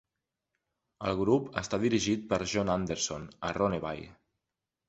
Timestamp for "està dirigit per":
1.63-2.39